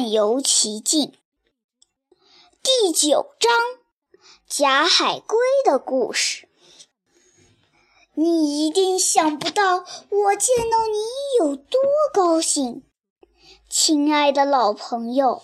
[0.00, 1.12] 漫游奇境。
[2.62, 3.52] 第九章：
[4.48, 6.48] 假海龟的故事。
[8.14, 10.96] 你一定想不到我见到你
[11.38, 11.78] 有多
[12.14, 12.82] 高兴，
[13.68, 15.42] 亲爱的老朋友。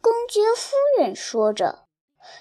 [0.00, 1.86] 公爵夫人说着，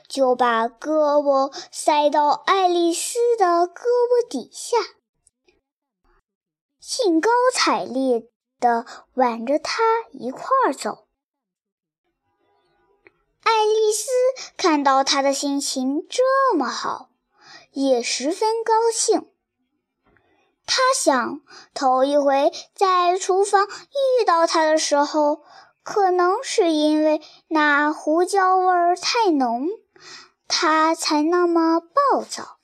[0.07, 4.77] 就把胳膊塞到爱丽丝的胳膊底下，
[6.79, 8.27] 兴高采烈
[8.59, 11.02] 地挽着她一块儿走。
[13.43, 14.09] 爱丽丝
[14.57, 17.09] 看到他的心情这么好，
[17.71, 19.29] 也十分高兴。
[20.65, 21.41] 她想，
[21.73, 25.43] 头一回在厨房遇到他的时候。
[25.85, 29.67] 可能是因为那胡椒味儿太浓，
[30.47, 32.57] 他才那么暴躁。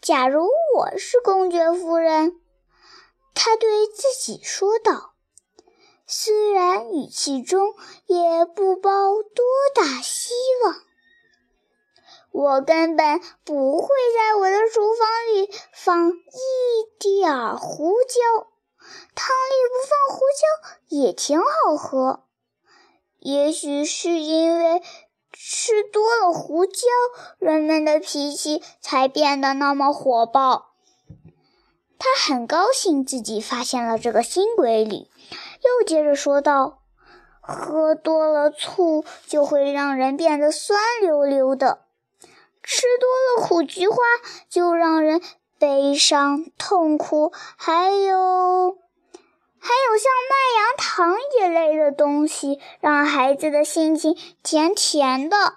[0.00, 2.40] 假如我是公爵夫人，
[3.34, 5.13] 他对自己说道，
[6.06, 7.74] 虽然语气中
[8.06, 10.32] 也不抱多大希
[10.64, 10.74] 望。
[12.30, 18.48] 我根本不会在我的厨房里放一点胡椒。
[19.14, 22.24] 汤里不放胡椒也挺好喝，
[23.20, 24.82] 也许是因为
[25.32, 26.82] 吃多了胡椒，
[27.38, 30.73] 人们的脾气才变得那么火爆。
[32.04, 36.82] 他很高兴自己发现了这个新规律，又接着说道
[37.40, 41.86] ：“喝多了醋就会让人变得酸溜溜的，
[42.62, 43.96] 吃多了苦菊花
[44.50, 45.22] 就让人
[45.58, 48.76] 悲伤痛苦，还有……”
[49.58, 55.54] 还有像麦芽糖一类的东西，让孩子的心情甜甜的。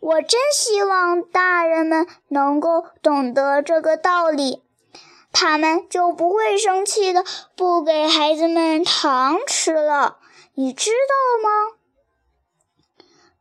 [0.00, 4.64] 我真希望大人们能够懂得这个道理，
[5.32, 7.24] 他们就不会生气的
[7.56, 10.18] 不给孩子们糖吃了。
[10.54, 11.76] 你知道吗？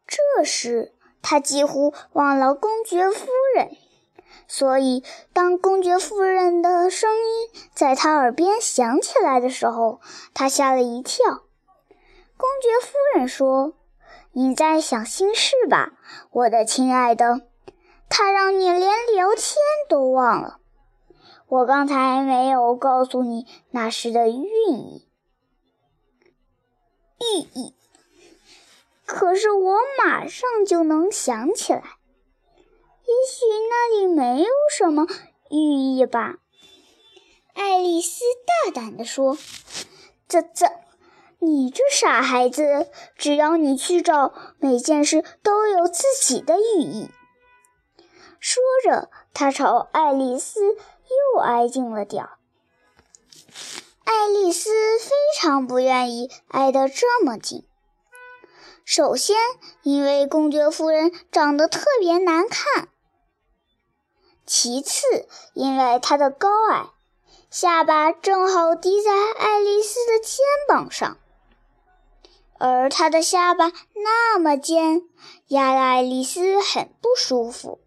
[0.08, 3.70] 这时，他几乎忘了公爵夫人。
[4.48, 5.04] 所以，
[5.34, 10.00] 当公爵夫人的声音在他耳边响起来的时候，
[10.34, 11.44] 他吓了一跳。
[12.38, 13.74] 公爵夫人说
[14.32, 15.92] ：“你在想心事吧，
[16.32, 17.42] 我的亲爱的？
[18.08, 20.59] 他让你连聊天都忘了。
[21.50, 24.34] 我刚才没有告诉你那时的寓
[24.70, 25.08] 意，
[27.20, 27.74] 寓意。
[29.06, 31.82] 可是我马上就能想起来。”
[33.10, 35.08] 也许那里没有什么
[35.50, 36.38] 寓意吧，
[37.56, 39.36] 爱丽丝大胆地说
[40.30, 40.68] ：“这这，
[41.40, 47.10] 你这傻孩子，只要你去找，每件事都有自己的寓意。”
[48.40, 52.38] 说着，他朝爱丽丝又挨近了点儿。
[54.04, 54.70] 爱丽丝
[55.00, 57.66] 非常不愿意挨得这么近。
[58.84, 59.38] 首先，
[59.84, 62.90] 因为公爵夫人长得特别难看。
[64.48, 66.88] 其次，因为他的高矮，
[67.52, 71.18] 下巴正好低在爱丽丝的肩膀上，
[72.58, 75.04] 而他的下巴那么尖，
[75.50, 77.80] 压得爱丽丝很不舒服。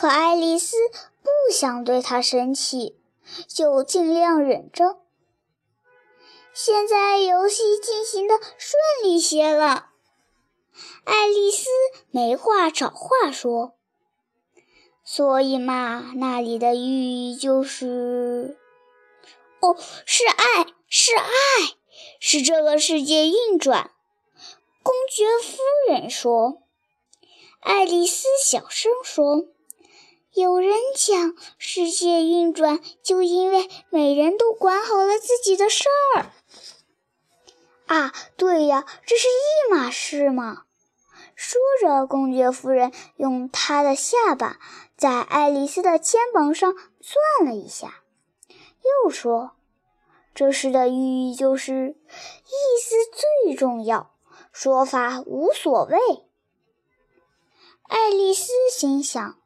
[0.00, 0.76] 可爱丽丝
[1.24, 3.00] 不想对他生气，
[3.48, 5.00] 就尽量忍着。
[6.54, 9.90] 现在游戏进行的顺利些了，
[11.02, 11.66] 爱丽丝
[12.12, 13.74] 没话找话说。
[15.02, 18.56] 所以嘛，那里的寓意就是，
[19.58, 19.76] 哦，
[20.06, 21.30] 是爱，是爱，
[22.20, 23.90] 是这个世界运转。
[24.84, 25.58] 公爵夫
[25.92, 26.62] 人说。
[27.58, 29.48] 爱丽丝小声说
[30.32, 35.84] ：“有人讲，世界运转就因为每人都管好了自己的事
[36.16, 36.26] 儿。”
[37.86, 40.64] 啊，对呀，这是一码事嘛。
[41.34, 44.58] 说着，公爵夫人用她的下巴。
[44.96, 48.02] 在爱丽丝的肩膀上攥了一下，
[49.04, 49.52] 又说
[50.34, 50.92] ：“这事的寓
[51.30, 52.96] 意就是，意思
[53.46, 54.10] 最重要，
[54.50, 55.96] 说法无所谓。”
[57.86, 59.38] 爱丽丝心想：“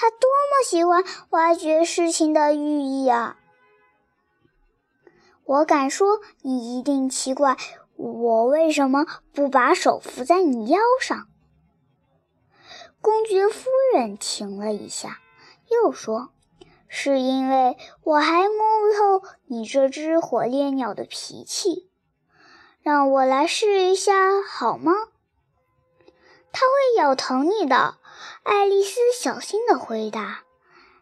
[0.00, 3.36] 他多么喜欢挖掘事情的寓意啊！”
[5.42, 7.56] 我敢说，你一定奇怪，
[7.96, 11.26] 我为什么不把手扶在你腰上。
[13.00, 15.18] 公爵夫人停了一下，
[15.68, 16.30] 又说
[16.86, 21.90] ：“是因为我还摸不透你这只火烈鸟的脾气，
[22.82, 24.92] 让我来试一下好吗？”
[26.52, 27.97] 它会咬疼你的，
[28.42, 30.44] 爱丽丝小心地回答。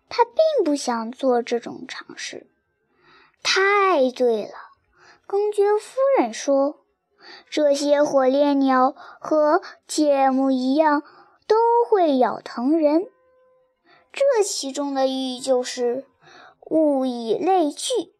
[0.08, 2.46] 她并不想做这种尝试。
[3.42, 4.54] 太对了，
[5.26, 6.84] 公爵夫人说
[7.50, 11.02] ：“这些火烈鸟和芥末一样，
[11.46, 11.56] 都
[11.88, 13.08] 会咬疼人。
[14.12, 16.06] 这其中的寓意就是
[16.70, 18.14] 物以类聚。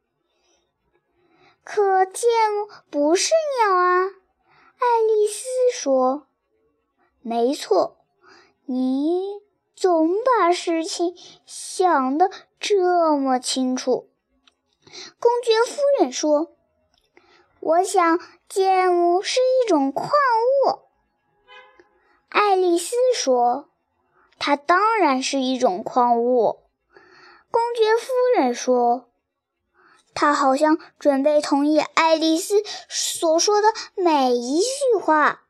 [1.64, 4.10] 可芥末不是鸟啊。”
[4.78, 6.26] 爱丽丝说
[7.22, 7.96] ：“没错，
[8.66, 9.40] 你
[9.74, 11.16] 总把事情
[11.46, 12.30] 想得
[12.60, 14.10] 这么清楚。”
[15.18, 16.52] 公爵夫人说。
[17.58, 20.82] 我想，芥末是一种矿物。
[22.28, 23.70] 爱丽丝说
[24.38, 26.60] ：“它当然是一种矿物。”
[27.50, 29.08] 公爵夫人说
[30.14, 35.42] ：“他好像准备同意爱丽丝所说的每一句话。”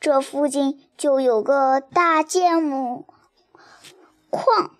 [0.00, 3.04] 这附近就有个大芥末
[4.30, 4.70] 矿，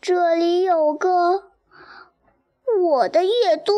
[0.00, 1.50] 这里有个
[2.80, 3.74] 我的越多。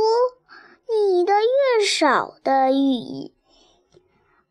[0.87, 3.34] 你的越少的寓意，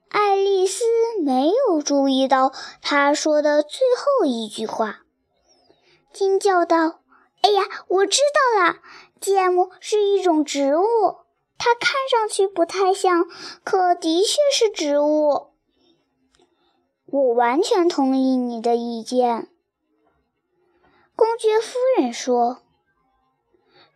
[0.09, 0.83] 爱丽丝
[1.23, 2.51] 没有注意到
[2.81, 5.01] 他说的最后一句话，
[6.11, 7.01] 惊叫道
[7.45, 8.21] ：“哎呀，我知
[8.55, 8.77] 道了，
[9.19, 10.81] 芥末是一种植物，
[11.59, 13.27] 它看上去不太像，
[13.63, 15.49] 可的确是植物。”
[17.11, 19.49] 我完全同意你的意见，
[21.13, 22.61] 公爵夫人说。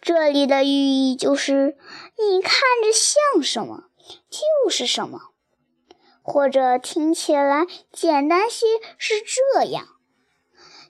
[0.01, 1.77] 这里的寓意就是，
[2.19, 2.51] 你看
[2.83, 3.85] 着像什么
[4.29, 5.21] 就是什么，
[6.21, 8.65] 或者听起来简单些
[8.97, 9.87] 是这样：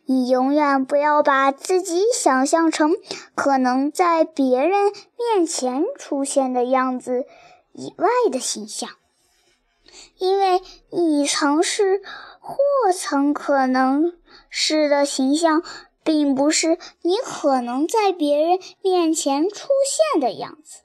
[0.05, 2.95] 你永远不要把自己想象成
[3.35, 7.25] 可能在别人面前出现的样子
[7.71, 8.89] 以外的形象，
[10.17, 12.01] 因为你曾是
[12.39, 12.55] 或
[12.93, 14.17] 曾可能
[14.49, 15.63] 是的形象。
[16.05, 19.69] 并不是你可能在别人面前出
[20.13, 20.83] 现的样子。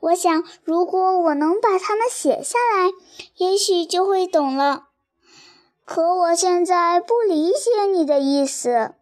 [0.00, 2.90] 我想，如果我能把它们写下来，
[3.36, 4.88] 也许就会懂了。
[5.84, 8.94] 可我现在不理解你的意思。”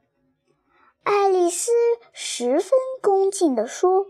[1.05, 1.71] 爱丽丝
[2.13, 4.07] 十分恭敬地说，“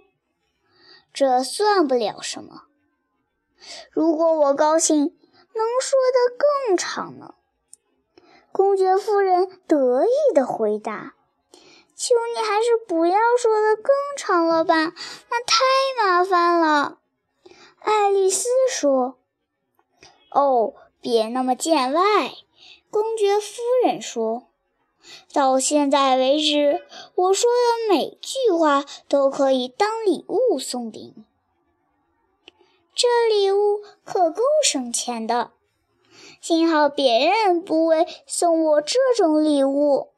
[1.13, 2.63] 这算不了什么。
[3.91, 6.37] 如果我高兴，能说得
[6.67, 7.35] 更长呢。”
[8.53, 11.15] 公爵夫人得意地回答
[11.97, 14.93] ：“求你还是不要说的更长了吧，
[15.31, 15.63] 那太
[16.03, 16.99] 麻烦了。”
[17.81, 19.19] 爱丽丝说
[20.31, 22.03] ：“哦，别那么见外。”
[22.91, 24.49] 公爵夫人说
[25.33, 31.25] ：“到现在为止，我说的每句话都可以当礼物送给你。
[32.95, 35.53] 这礼物可够省钱的。”
[36.41, 40.13] 幸好别人不会送我这种礼物，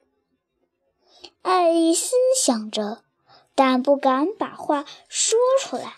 [1.42, 3.04] 爱丽丝想着，
[3.54, 5.96] 但不敢把话说出来。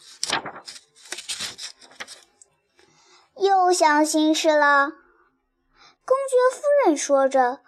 [3.36, 4.88] 又想心事了，
[6.04, 7.60] 公爵夫人说着，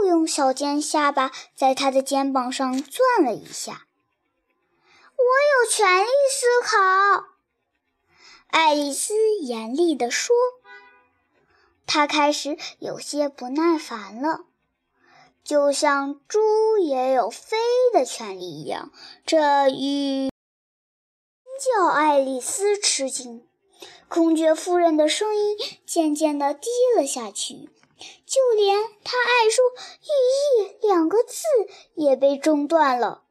[0.00, 3.88] 又用小尖下巴在他的肩膀上钻了一下。
[5.16, 5.24] 我
[5.64, 7.24] 有权利思考，
[8.54, 10.36] 爱丽丝严厉地说。
[11.86, 14.44] 她开始有些不耐烦了，
[15.42, 17.56] 就像猪也有飞
[17.92, 18.92] 的权利一样。
[19.26, 20.30] 这语
[21.58, 23.44] 叫爱丽丝吃惊。
[24.08, 27.68] 公爵夫人的声音渐渐地低了下去，
[28.24, 29.64] 就连她爱说
[29.98, 31.42] “寓意”两个字
[31.94, 33.24] 也被中断了。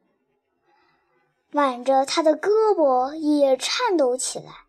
[1.52, 4.63] 挽着她的胳膊也颤抖起来。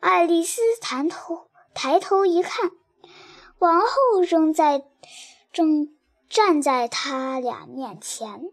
[0.00, 1.48] 爱丽丝抬头。
[1.74, 2.72] 抬头一看，
[3.60, 4.84] 王后正在
[5.52, 5.96] 正
[6.28, 8.50] 站在他俩面前，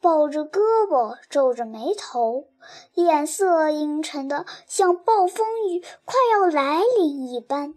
[0.00, 2.50] 抱着胳膊，皱着眉头，
[2.94, 7.74] 脸色阴沉的像暴风雨快要来临一般。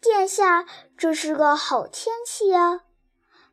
[0.00, 2.84] 殿下，这是个好天气啊！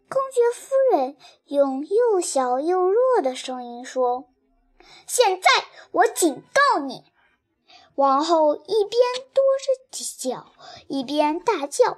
[0.07, 1.17] 公爵夫人
[1.47, 4.29] 用又小又弱的声音说
[5.07, 5.49] ：“现在，
[5.91, 7.11] 我警告你。”
[7.97, 9.01] 王后一边
[9.33, 9.41] 跺
[9.89, 10.51] 着脚，
[10.87, 11.97] 一边大叫：“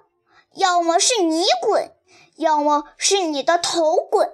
[0.56, 1.94] 要么是你滚，
[2.38, 4.34] 要么是你的头滚，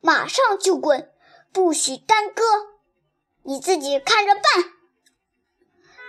[0.00, 1.14] 马上就滚，
[1.52, 2.42] 不许耽搁，
[3.44, 4.42] 你自己看着办。”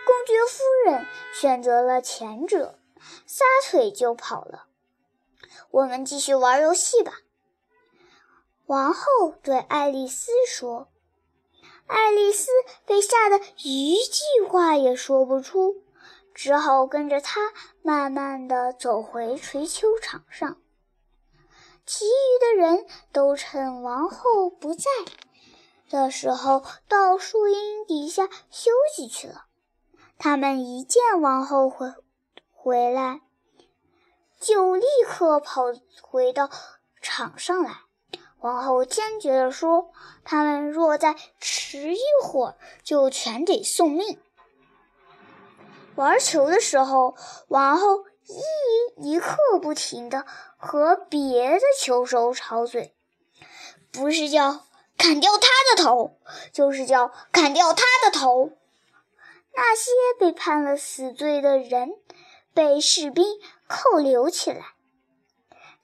[0.07, 1.05] 公爵夫人
[1.39, 2.79] 选择了前者，
[3.27, 4.65] 撒腿就跑了。
[5.69, 7.13] 我们继续玩游戏吧。”
[8.65, 10.88] 王后对爱丽丝说。
[11.89, 12.51] 爱丽丝
[12.85, 15.83] 被吓得一句话也说不出，
[16.35, 20.57] 只好跟着他慢慢地走回锤球场上。
[21.87, 24.85] 其余的人都趁王后不在，
[25.89, 29.45] 的时候到树荫底下休息去了。
[30.19, 31.91] 他们一见王后回
[32.51, 33.21] 回来，
[34.39, 35.63] 就立刻跑
[36.03, 36.51] 回到
[37.01, 37.88] 场上来。
[38.41, 39.91] 王后坚决地说
[40.23, 44.19] ：“他们若再迟一会儿，就全得送命。”
[45.95, 47.15] 玩球的时候，
[47.49, 52.95] 王后一一刻不停地和别的球手吵嘴，
[53.91, 54.65] 不是叫
[54.97, 56.17] 砍掉他的头，
[56.53, 58.51] 就是叫砍掉他的头。
[59.53, 61.95] 那些被判了死罪的人
[62.53, 63.25] 被士兵
[63.67, 64.73] 扣留起来，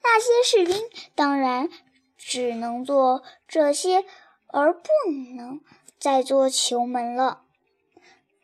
[0.02, 1.68] 那些士兵当然
[2.16, 4.04] 只能做这些，
[4.48, 4.88] 而不
[5.36, 5.60] 能
[5.98, 7.42] 再做球门了。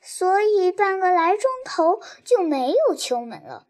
[0.01, 3.67] 所以半个来钟头就没有球门了。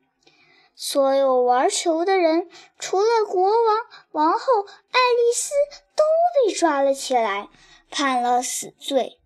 [0.75, 3.77] 所有玩球的人，除了国王、
[4.13, 5.53] 王后、爱丽丝，
[5.95, 6.03] 都
[6.47, 7.51] 被抓了起来，
[7.91, 9.21] 判了死罪。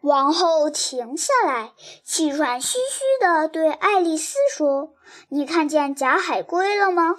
[0.00, 4.94] 王后停下来，气喘吁吁地对爱丽丝说
[5.28, 7.16] ：“你看见假海龟了吗？”“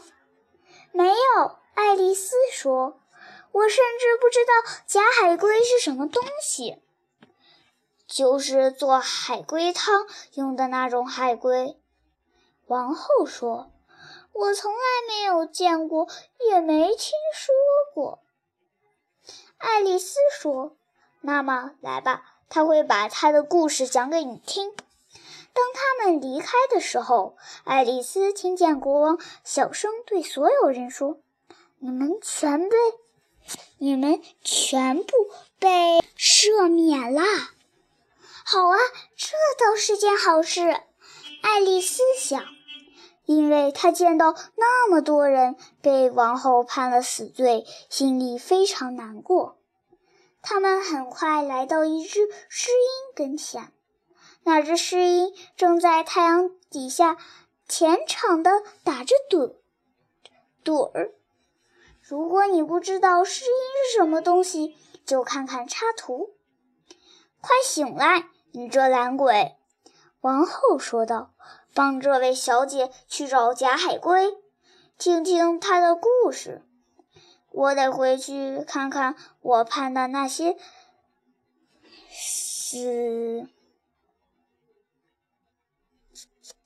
[0.92, 3.00] 没有。”爱丽丝说
[3.52, 4.52] ，“我甚至不知道
[4.86, 6.82] 假海龟是什么东西。”
[8.08, 11.80] 就是做海龟汤用的那种海龟，
[12.68, 13.72] 王后说
[14.34, 16.10] ：“我从来没有见过，
[16.50, 17.56] 也没听说
[17.94, 18.20] 过。”
[19.58, 20.76] 爱丽丝说
[21.22, 24.76] ：“那么来吧，他会把他的故事讲给你听。”
[25.54, 31.20] 当他们离开的时候，爱丽丝听见国王小声对所有人说
[31.84, 32.76] ：“你们全被，
[33.80, 35.12] 你们全部
[35.58, 37.24] 被赦免啦。”
[38.46, 38.78] 好啊，
[39.18, 40.62] 这倒是件好事，
[41.42, 42.44] 爱丽丝想，
[43.26, 49.58] 因为她见到那么多人被王后判了死罪，心里非常难过。
[50.44, 53.72] 他们很快来到一只狮鹰跟前，
[54.44, 57.18] 那只狮鹰正在太阳底下
[57.68, 58.52] 虔诚地
[58.84, 59.56] 打着盹
[60.64, 61.16] 盹儿。
[62.12, 63.52] 如果你不知道诗音
[63.90, 64.76] 是什么东西，
[65.06, 66.36] 就看看插图。
[67.40, 69.56] 快醒来，你这懒鬼！”
[70.20, 71.34] 王后说道
[71.74, 74.38] ，“帮这位小姐去找假海龟，
[74.98, 76.68] 听听她的故事。
[77.50, 80.58] 我得回去看看我判的那些
[82.10, 83.48] 死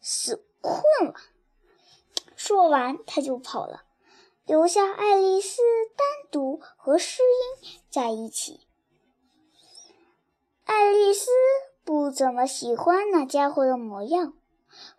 [0.01, 1.13] 死困了。”
[2.35, 3.84] 说完，他就跑了，
[4.45, 5.57] 留下爱丽丝
[5.97, 8.61] 单独和诗音在一起。
[10.65, 11.31] 爱丽丝
[11.83, 14.33] 不怎么喜欢那家伙的模样，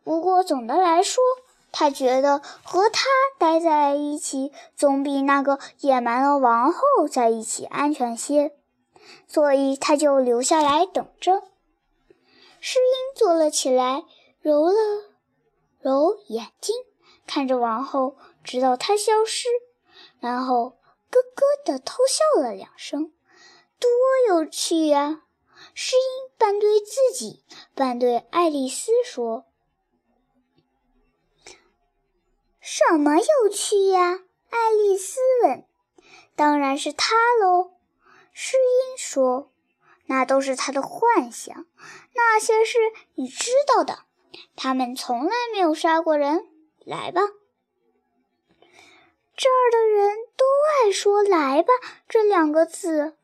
[0.02, 1.22] 不过总的来说，
[1.70, 3.06] 她觉得和他
[3.38, 8.52] 待在一起总比那个野蛮的王后在一起安全些，
[9.28, 11.42] 所以她就留下来等着。
[12.60, 14.02] 诗音坐了起来，
[14.40, 14.74] 揉了
[15.80, 16.74] 揉眼睛，
[17.26, 19.48] 看着王后，直到她消失，
[20.20, 20.78] 然后
[21.10, 23.12] 咯咯地偷笑了两声，
[23.80, 23.90] 多
[24.28, 25.24] 有趣呀！
[25.74, 29.46] 诗音半对自己，半对爱丽丝说
[32.60, 35.66] ：“什么有趣呀？”爱丽丝问。
[36.36, 37.72] “当然是他喽。”
[38.32, 39.50] 诗音说
[40.06, 41.66] ，“那都是他的幻想，
[42.14, 42.78] 那些是
[43.14, 44.04] 你知道的。
[44.54, 46.46] 他们从来没有杀过人。
[46.84, 47.22] 来吧。”
[49.36, 51.68] 这儿的人都爱说“来吧”
[52.08, 53.16] 这两个字。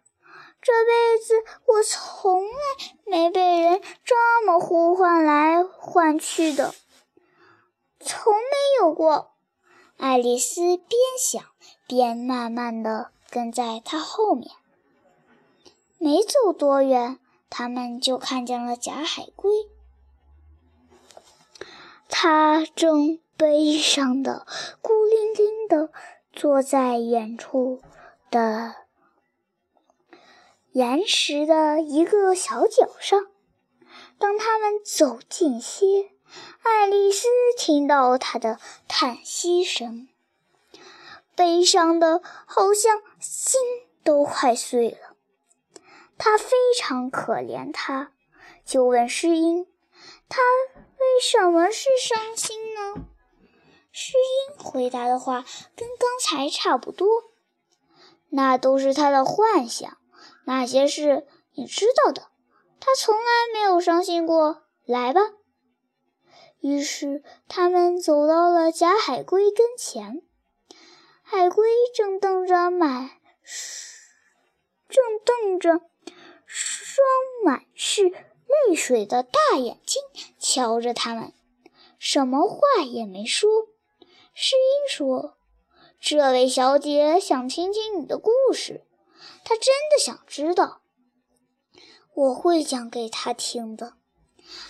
[0.61, 1.35] 这辈子
[1.67, 2.51] 我从来
[3.05, 6.73] 没被人这么呼唤来唤去的，
[7.99, 9.33] 从没有过。
[9.97, 10.89] 爱丽丝边
[11.19, 11.43] 想
[11.89, 14.53] 边慢慢地跟在他后面。
[15.99, 19.51] 没走多远，他们就看见了假海龟。
[22.09, 24.47] 他正悲伤的、
[24.81, 25.91] 孤零零的
[26.33, 27.83] 坐在远处
[28.31, 28.77] 的。
[30.71, 33.27] 岩石的一个小角上。
[34.17, 36.13] 当他们走近些，
[36.63, 37.27] 爱丽丝
[37.59, 40.07] 听到他的叹息声，
[41.35, 43.61] 悲伤的好像心
[44.05, 45.17] 都快碎了。
[46.17, 48.13] 他非常可怜他，
[48.65, 49.67] 就问诗音
[50.31, 53.07] ：“他为什么是伤心呢？”
[53.93, 55.45] 诗音回答的话
[55.77, 57.07] 跟刚才差不多
[58.31, 59.99] ：“那都是他的幻想。”
[60.45, 62.29] 那些事你知道的，
[62.81, 64.63] 他从来没有伤心过。
[64.85, 65.21] 来吧。
[66.61, 70.23] 于是他们走到了假海龟跟前，
[71.23, 73.11] 海龟正瞪着满
[74.89, 75.81] 正瞪着
[76.47, 77.07] 双
[77.45, 80.03] 满是泪水的大眼睛
[80.39, 81.33] 瞧着他们，
[81.99, 83.49] 什么话也没说。
[84.35, 85.37] 诗音说
[86.01, 88.87] ：“这位小姐想听听你的故事，
[89.45, 90.81] 她真的想知道。
[92.15, 93.95] 我会讲给她听的。”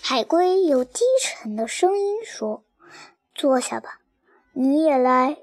[0.03, 2.65] 海龟有低沉的声音说
[3.35, 4.01] ：“坐下吧，
[4.53, 5.39] 你也来。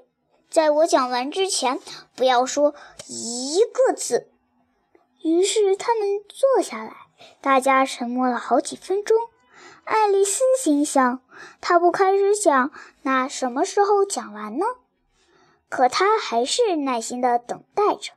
[0.50, 1.80] 在我讲完之前，
[2.14, 2.74] 不要说
[3.08, 4.30] 一个字。”
[5.24, 6.94] 于是他们坐下来，
[7.40, 9.16] 大家沉默了好几分钟。
[9.84, 11.22] 爱丽丝心想：
[11.60, 12.70] 她不开始讲，
[13.02, 14.64] 那什么时候讲完呢？
[15.68, 18.12] 可她还是耐心地等待着。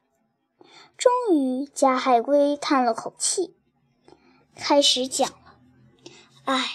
[0.98, 3.56] 终于，假海龟叹了口气，
[4.56, 5.58] 开始讲了
[6.46, 6.66] ：“唉，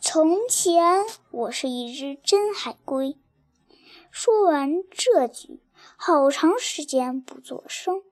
[0.00, 3.16] 从前我是一只真海龟。”
[4.10, 5.62] 说完这句，
[5.96, 8.02] 好长时间不作声。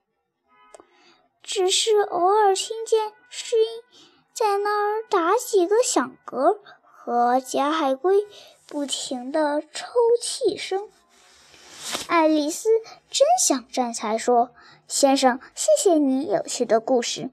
[1.43, 3.65] 只是偶尔听见声音
[4.33, 8.25] 在那儿打几个响嗝，和假海龟
[8.67, 9.87] 不停的抽
[10.21, 10.89] 泣声。
[12.07, 12.69] 爱丽丝
[13.09, 14.51] 真想站起来说
[14.87, 17.31] ：“先生，谢谢你有趣的故事。”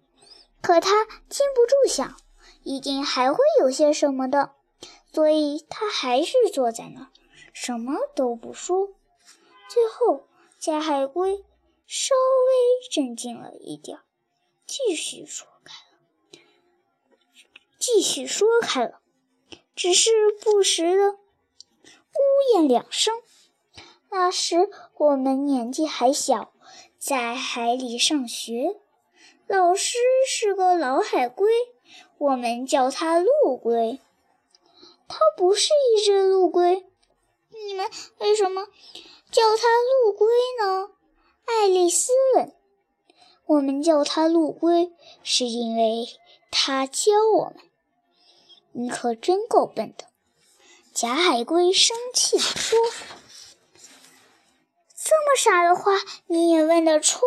[0.60, 2.16] 可她禁不住想，
[2.62, 4.52] 一定还会有些什么的，
[5.12, 7.08] 所以她还是坐在那儿，
[7.52, 8.88] 什么都不说。
[9.68, 10.28] 最后，
[10.58, 11.44] 假海龟。
[11.90, 14.00] 稍微镇静了一点，
[14.66, 15.87] 继续说开了，
[17.94, 19.00] 继续说开了，
[19.74, 20.10] 只是
[20.42, 21.18] 不时的呜
[22.54, 23.14] 咽两声。
[24.10, 24.68] 那时
[24.98, 26.52] 我们年纪还小，
[26.98, 28.76] 在海里上学，
[29.46, 29.96] 老师
[30.28, 31.48] 是个老海龟，
[32.18, 33.98] 我们叫它陆龟。
[35.08, 36.84] 它不是一只陆龟，
[37.66, 38.66] 你们为什么
[39.30, 39.66] 叫它
[40.04, 40.28] 陆龟
[40.60, 40.90] 呢？
[41.46, 42.54] 爱丽丝问
[43.46, 44.92] ：“我们叫它陆龟，
[45.22, 46.06] 是因为
[46.50, 47.56] 它教我们。”
[48.72, 50.04] 你可真够笨的！
[50.94, 52.78] 假海龟生气地说
[54.96, 55.92] ：“这么傻的话
[56.26, 57.20] 你也问得出？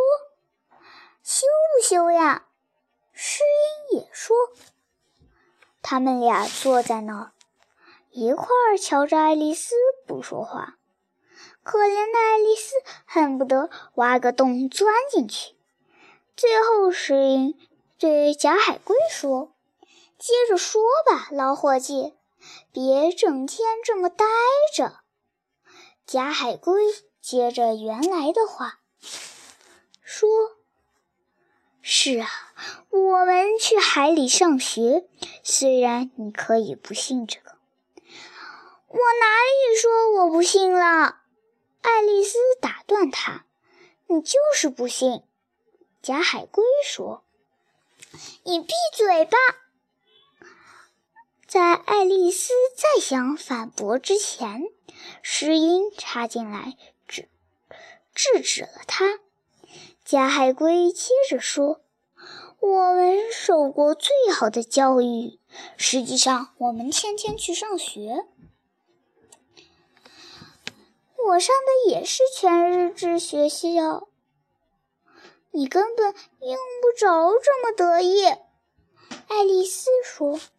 [1.23, 2.47] 羞不羞呀？”
[3.13, 3.43] 诗
[3.91, 4.35] 音也说。
[5.81, 7.31] 他们俩坐在那儿，
[8.09, 9.73] 一块儿瞧着爱丽丝
[10.05, 10.77] 不说话。
[11.63, 12.75] 可怜的爱丽丝
[13.05, 15.55] 恨不得挖个洞钻进去。
[16.35, 17.57] 最后，石英
[17.97, 19.53] 对假海龟说
[20.21, 22.13] ：“接着说吧，老伙计，
[22.71, 24.23] 别整天这么呆
[24.75, 24.99] 着。”
[26.05, 26.83] 假海龟
[27.19, 28.81] 接着原来的话
[30.03, 30.29] 说
[31.81, 32.29] ：“是啊，
[32.91, 35.07] 我们去海里上学，
[35.43, 37.55] 虽然你可以不信这个。”
[38.87, 41.17] 我哪里说我不信了？
[41.81, 43.47] 爱丽丝打断他
[44.05, 45.23] ：“你就是不信。”
[46.03, 47.23] 假海龟说
[48.45, 49.37] ：“你闭嘴吧！”
[51.51, 54.71] 在爱丽丝再想反驳之前，
[55.21, 56.77] 石英插进来
[57.09, 57.27] 制
[58.15, 59.19] 制止了他。
[60.05, 61.81] 假海龟接着说
[62.61, 65.41] ：“我们受过最好的教育，
[65.75, 68.25] 实际上我们天天去上学。”
[71.27, 74.07] 我上的也是全日制学校，
[75.51, 78.23] 你根本用不着这么得意。”
[79.27, 80.39] 爱丽丝说。“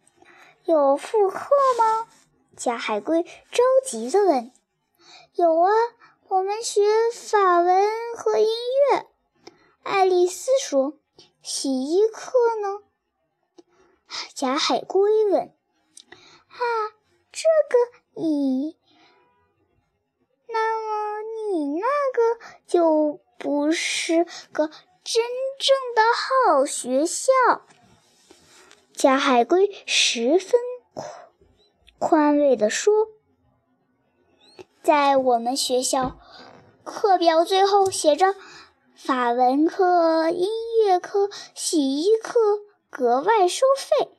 [0.65, 2.07] 有复课吗？”
[2.55, 4.51] 假海龟着急地问。
[5.35, 5.71] “有啊，
[6.27, 8.47] 我们学法文和音
[8.91, 9.07] 乐。”
[9.83, 10.93] 爱丽丝说。
[11.41, 12.79] “洗衣课呢？”
[14.33, 15.41] 假海龟问。
[16.47, 16.59] “啊，
[17.31, 18.77] 这个你。”
[20.47, 21.21] 那么
[21.51, 24.67] 你那个就不是个
[25.03, 25.23] 真
[25.57, 27.31] 正的好学校。
[29.03, 30.61] 假海龟十分
[31.99, 33.09] 宽慰地说
[34.81, 36.17] ：“在我们学校，
[36.85, 38.33] 课表最后写着
[38.95, 40.47] 法文课、音
[40.85, 42.39] 乐课、洗衣课
[42.89, 44.09] 格外收费。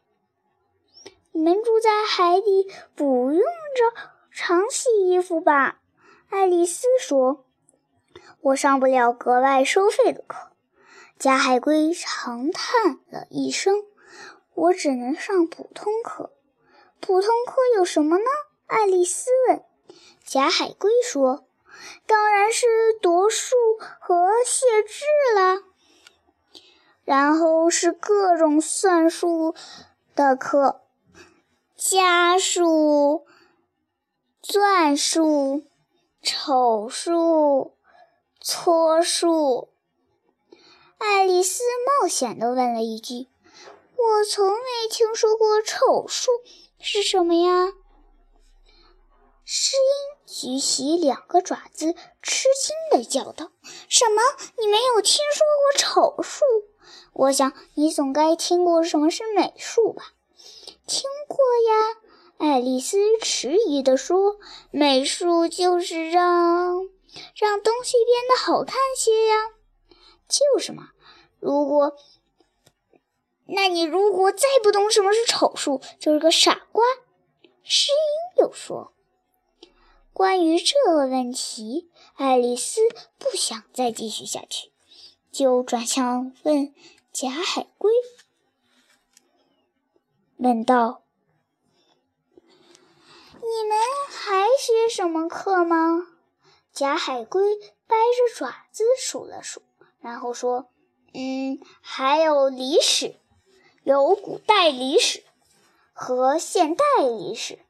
[1.33, 5.81] 你们住在海底，不用着常洗衣服吧？”
[6.29, 7.47] 爱丽丝说
[8.42, 10.51] ：“我上不了格外收费的课。”
[11.18, 13.77] 假海龟长叹了一声
[14.55, 16.33] ：“我只能上普通课。
[17.01, 18.25] ”“普通课有什么呢？”
[18.67, 19.62] 爱丽丝问。
[20.25, 21.47] 假海龟说
[22.07, 22.67] ：“当然是
[23.03, 23.55] 读数
[24.01, 25.62] 和写字啦。
[27.05, 29.55] 然后是各种算术
[30.14, 30.83] 的课，
[31.77, 33.27] 加数、
[34.43, 35.64] 算术。”
[36.27, 37.77] 丑数、
[38.40, 39.69] 搓数，
[40.97, 41.62] 爱丽丝
[42.01, 43.29] 冒险地问了一句
[44.05, 46.31] ：“我从没听说过丑树
[46.79, 47.73] 是什么呀？”
[49.47, 53.51] 诗音举起两个爪子，吃惊地叫道
[53.88, 54.23] ：“什么？
[54.59, 56.45] 你没有听说过丑树？
[57.12, 60.12] 我想你总该听过什么是美术吧
[60.87, 62.01] ？”“听过呀。”
[62.37, 64.38] 爱丽丝迟疑地说
[64.73, 66.88] ：“美术就是让
[67.37, 69.51] 让东西变得好看些呀。
[70.29, 70.90] ”“就是嘛。”
[71.38, 71.95] 如果，
[73.46, 76.85] 那你如果再不懂什么是丑树，就是个傻瓜。”
[77.62, 78.92] 诗音又说。
[80.12, 82.80] 关于这个问题，爱丽丝
[83.18, 84.70] 不想再继续下去，
[85.33, 86.72] 就转向问
[87.12, 87.90] 贾海龟，
[90.37, 91.02] 问道
[93.35, 93.76] ：“你们
[94.09, 96.07] 还学什么课吗？”
[96.72, 99.62] 贾海龟掰着爪子数了数，
[100.00, 100.70] 然后说
[101.12, 103.16] ：“嗯，还有历史，
[103.85, 105.23] 有古代历史
[105.92, 107.61] 和现代历史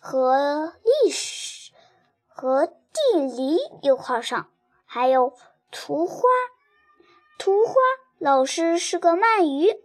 [0.00, 0.72] 和
[1.04, 1.50] 历史。”
[2.32, 4.48] 和地理一块上，
[4.86, 5.34] 还有
[5.70, 6.22] 图画。
[7.38, 7.74] 图画
[8.18, 9.78] 老师是个鳗鱼，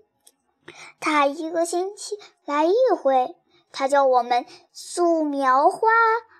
[1.01, 3.36] 他一个星期来一回。
[3.73, 5.89] 他教我们素描画、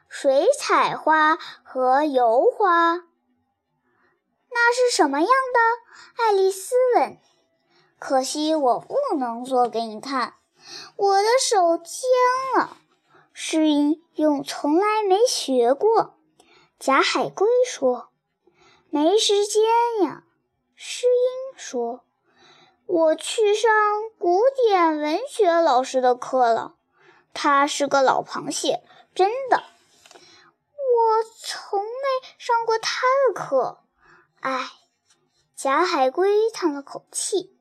[0.08, 2.96] 水彩画和油画。
[4.52, 6.24] 那是什么样的？
[6.24, 7.18] 爱丽丝问。
[8.08, 10.36] 可惜我不能做给你看，
[10.96, 11.90] 我的手僵
[12.56, 12.78] 了。
[13.34, 16.16] 诗音用从来没学过，
[16.78, 18.10] 贾海龟说
[18.92, 19.64] ：“没时间
[20.04, 20.24] 呀。”
[20.78, 22.02] 诗音说
[22.86, 23.72] ：“我去上
[24.20, 26.76] 古典文学老师的课了，
[27.34, 28.84] 他是个老螃蟹，
[29.16, 29.64] 真的。
[30.78, 33.80] 我从没上过他的课。”
[34.42, 34.70] 唉，
[35.56, 37.55] 贾海龟叹了口气。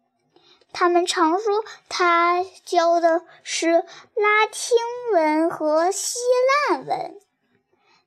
[0.74, 4.76] 他们常说他教的是拉丁
[5.12, 6.18] 文和希
[6.68, 7.20] 腊文。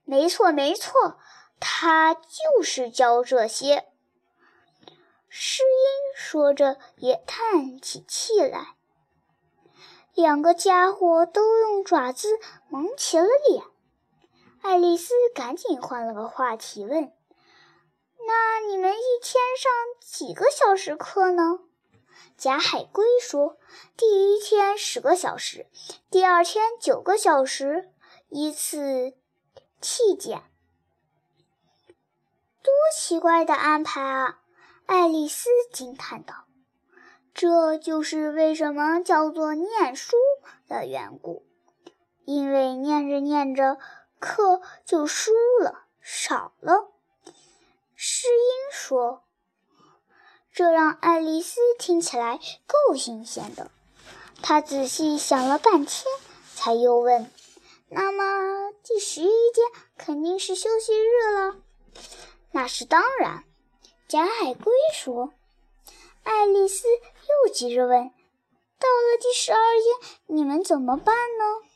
[0.03, 1.17] 没错，没错，
[1.61, 3.87] 他就是教这些。
[5.29, 8.75] 诗音说着也叹起气来。
[10.13, 12.37] 两个家伙都用爪子
[12.69, 13.63] 蒙起了脸。
[14.61, 17.13] 爱丽丝赶紧换了个话题问
[18.27, 21.59] ：“那你们一天上几个小时课呢？”
[22.37, 23.57] 贾海龟说
[23.97, 25.65] ：“第一天十个小时，
[26.11, 27.89] 第二天九个小时，
[28.29, 29.15] 依次
[29.81, 30.43] 递减。
[32.61, 34.39] 多奇怪的安排啊！”
[34.85, 36.45] 爱丽丝惊叹道。
[37.33, 40.15] “这就是为什么叫做念书
[40.67, 41.43] 的缘故，
[42.23, 43.79] 因为念着念着，
[44.19, 46.93] 课就输了，少了。”
[47.95, 49.26] 诗音说。
[50.57, 53.69] 这让爱丽丝听起来够新鲜的。
[54.41, 56.03] 她仔细想了半天，
[56.55, 57.31] 才又问
[57.89, 59.67] ：“那么第十一天
[59.99, 61.57] 肯定是休息日了
[62.49, 63.43] ？”“那是当然。”
[64.09, 65.31] 贾海龟说。
[66.23, 68.09] 爱丽丝又急着问
[68.81, 71.67] ：“到了第十二天，你们怎么办呢？”“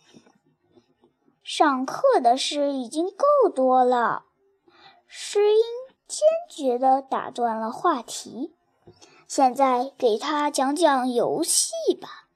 [1.45, 4.25] 上课的事已经够多了。”
[5.05, 5.63] 诗音
[6.07, 8.55] 坚决地打断了话题。
[9.33, 12.30] 现在给他讲讲游戏吧。